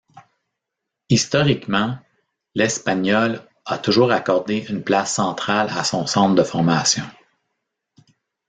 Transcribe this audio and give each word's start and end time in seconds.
Historiquement, 1.09 1.95
l'Espanyol 2.55 3.39
a 3.65 3.77
toujours 3.77 4.11
accordé 4.11 4.65
une 4.67 4.81
place 4.83 5.13
centrale 5.13 5.69
a 5.69 5.83
son 5.83 6.07
centre 6.07 6.33
de 6.33 6.41
formation. 6.41 7.05